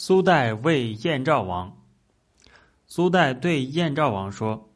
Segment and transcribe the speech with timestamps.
[0.00, 1.76] 苏代谓燕赵王。
[2.86, 4.70] 苏代对燕赵王说：“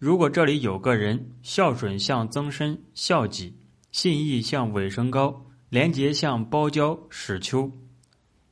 [0.00, 3.54] 如果这里有个人孝顺像曾参、孝己，
[3.90, 7.70] 信义像韦生高，廉洁像包交、史丘，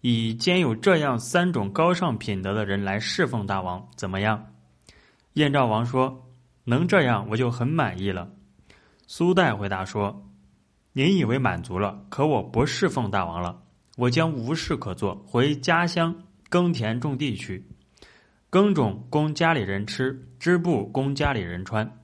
[0.02, 4.52] 以兼有这样三种高尚品德的人来侍奉大王，怎么样？”
[5.32, 6.30] 燕赵王说
[6.64, 8.30] ：“能这样，我就很满意了。”
[9.08, 10.30] 苏代回答说
[10.92, 13.62] ：“您以为满足了，可我不侍奉大王了。”
[13.96, 16.14] 我将无事可做，回家乡
[16.48, 17.66] 耕田种地去，
[18.48, 22.00] 耕种供家里人吃，织布供家里人穿。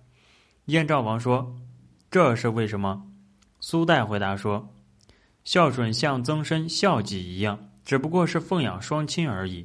[0.66, 1.56] 燕赵王说
[2.10, 3.06] ：“这是为什么？”
[3.60, 4.68] 苏代回答说
[5.44, 9.64] ：“孝顺像曾参、孝己一样，只不过是奉养双亲而已；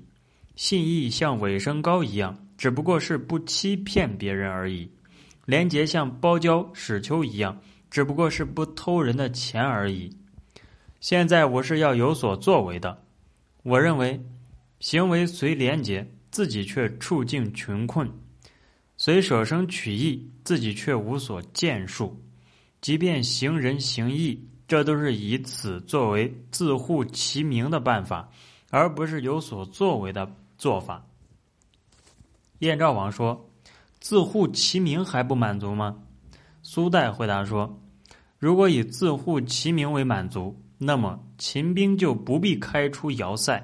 [0.55, 4.87] 信义像尾生高一样，只不过是不欺骗别人而已；
[5.45, 7.59] 廉洁像包交、史丘一样，
[7.89, 10.15] 只不过是不偷人的钱而已。”
[11.01, 13.03] 现在我是要有所作为的，
[13.63, 14.23] 我认为，
[14.79, 18.07] 行为虽廉洁，自己却处境穷困；
[18.97, 22.23] 虽舍生取义，自己却无所建树。
[22.81, 28.29] 即便行仁行义，这都是以此作为自护其名的办法，
[28.69, 31.03] 而不是有所作为的做法。
[32.59, 33.49] 燕赵王说
[33.99, 36.03] ：“自护其名还不满足吗？”
[36.61, 37.81] 苏代回答说
[38.37, 43.61] ：“如果以自护其名为满足。”那么秦兵就不必开出姚塞，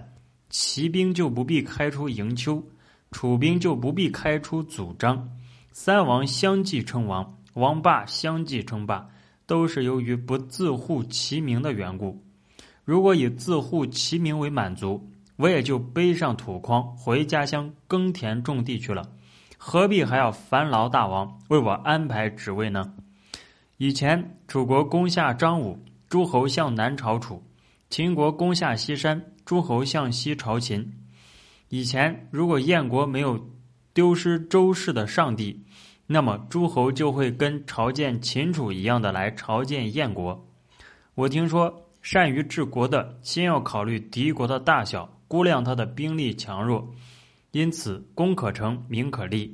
[0.52, 2.64] 齐兵就不必开出营丘，
[3.10, 5.28] 楚兵就不必开出祖章，
[5.72, 9.10] 三王相继称王，王霸相继称霸，
[9.48, 12.24] 都是由于不自护其名的缘故。
[12.86, 19.02] 如果以自护其名为满足，我也就背上土筐回家乡耕田种地去了，
[19.58, 22.94] 何必还要烦劳大王为我安排职位呢？
[23.78, 25.80] 以前楚国攻下张武。
[26.10, 27.44] 诸侯向南朝楚，
[27.90, 30.94] 秦国攻下西山，诸侯向西朝秦。
[31.68, 33.50] 以前如果燕国没有
[33.94, 35.66] 丢失周氏的上帝，
[36.06, 40.48] 那么诸侯就会跟朝见秦楚一样的来朝见燕国。
[41.14, 46.90] 我听说，善于治国的先要考虑敌国的大小，估量他的兵力强弱，
[47.52, 49.50] 因此攻可成，名可立；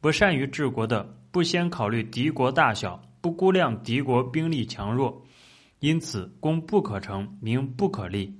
[0.00, 1.02] 不善于治国的，
[1.32, 5.20] 不先考虑敌国大小，不估量敌国兵力强弱。
[5.80, 8.32] 因此，攻不可成，名不可立。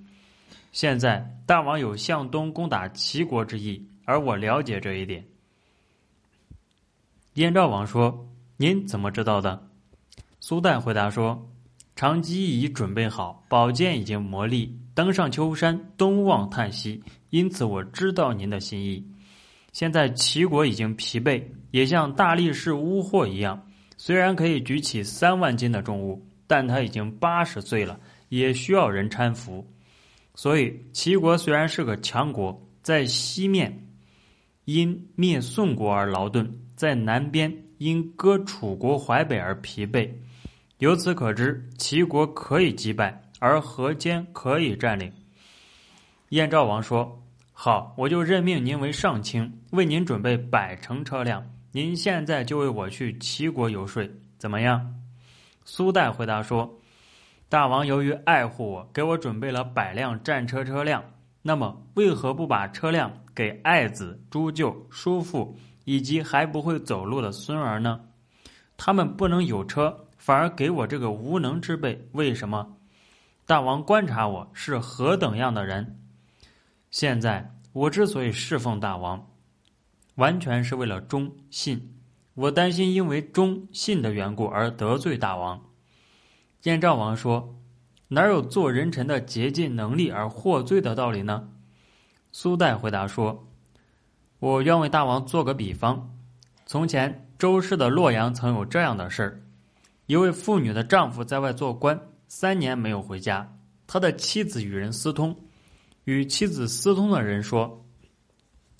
[0.72, 5.24] 现在大王有向东攻打齐国之意，而我了解这一点。
[7.34, 8.28] 燕赵王说
[8.58, 9.68] ：“您怎么知道的？”
[10.38, 11.50] 苏代回答说
[11.96, 19.04] ：“长机已准备好，宝剑已经磨砺，登上丘山，东望叹息，因此我知道您的心意。
[19.72, 27.96] 现在齐国已经疲惫，也像大力士乌霍一样，虽然可以举起三万斤的重物。”但他已经八十岁了，
[28.28, 29.64] 也需要人搀扶，
[30.34, 33.86] 所以齐国虽然是个强国，在西面
[34.64, 40.10] 因灭宋国而劳顿，在南边因割楚国淮北而疲惫。
[40.78, 45.12] 由此可知，齐国可以击败，而河间可以占领。
[46.30, 47.24] 燕赵王说
[47.54, 51.48] ：“好，我就任命您为上卿，为您准备百乘车辆。
[51.70, 54.04] 您现在就为我去齐国游说，
[54.36, 54.84] 怎么样？”
[55.72, 56.80] 苏代回答说
[57.48, 61.00] ：“大王由于爱护我，给我准备了百辆战车车辆。
[61.42, 68.00] 那么，为何不把车辆给爱子、诸舅、叔父以及还不会走路的孙儿呢？
[68.76, 72.76] 他们不能有车，反而给我这个无能之辈，为什么？
[73.46, 76.00] 大王观察我是何等样的人？
[76.90, 79.24] 现在我之所以侍奉大王，
[80.16, 81.94] 完全是为了忠信。”
[82.40, 85.62] 我担心因为忠信的缘故而得罪大王。
[86.62, 87.54] 燕赵王说
[88.08, 91.50] ：“哪有做人臣的竭尽能力而获罪的道理呢？”
[92.32, 93.46] 苏代回答说
[94.40, 96.16] ：“我愿为大王做个比方。
[96.64, 99.42] 从前周氏的洛阳曾有这样的事儿：
[100.06, 103.54] 一位妇女的丈夫在外做官，三年没有回家，
[103.86, 105.36] 他的妻子与人私通，
[106.04, 107.84] 与妻子私通的人说：‘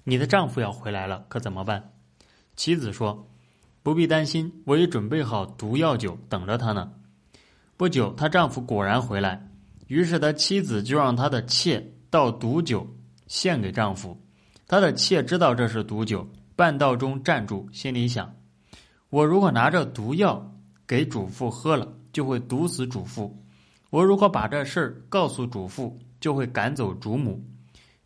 [0.04, 1.92] 你的丈夫要回来了，可怎么办？’
[2.56, 3.26] 妻子说。”
[3.82, 6.92] 不必担心，我已准备好毒药酒等着他呢。
[7.76, 9.48] 不久，她丈夫果然回来，
[9.86, 12.86] 于是他妻子就让他的妾倒毒酒
[13.26, 14.20] 献给丈夫。
[14.68, 18.34] 他的妾知道这是毒酒，半道中站住，心里想：
[19.08, 20.54] 我如果拿着毒药
[20.86, 23.34] 给主妇喝了，就会毒死主妇；
[23.88, 27.42] 我如果把这事儿告诉主妇，就会赶走主母。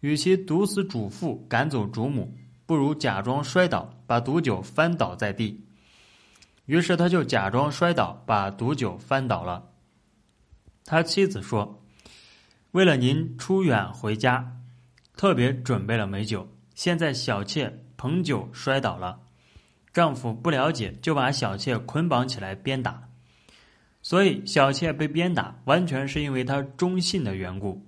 [0.01, 2.33] 与其毒死主妇，赶走主母，
[2.67, 5.65] 不如假装摔倒，把毒酒翻倒在地。
[6.67, 9.71] 于是他就假装摔倒，把毒酒翻倒了。
[10.87, 11.83] 他妻子说
[12.73, 14.57] ：“为了您出远回家，
[15.17, 16.49] 特别准备了美酒。
[16.75, 19.21] 现在小妾捧酒摔倒了，
[19.93, 23.09] 丈夫不了解，就把小妾捆绑起来鞭打。
[24.03, 27.87] 所以小妾被鞭打，完全是因为她忠信的缘故。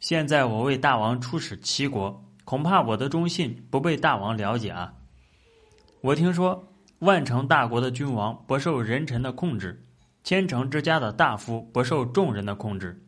[0.00, 2.24] 现在我为大王出使齐国，
[2.54, 4.94] 恐怕我的忠信不被大王了解啊！
[6.00, 9.84] 我听说万城大国的君王不受人臣的控制，
[10.22, 13.04] 千城之家的大夫不受众人的控制，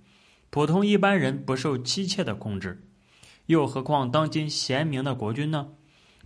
[0.50, 2.88] 普通一般人不受妻妾的控制。
[3.46, 5.68] 又何况当今贤明的国君呢？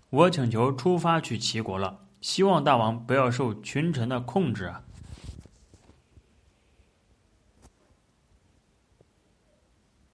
[0.09, 4.83] 我请求出发去齐国了，希望大王不要受群臣的控制啊！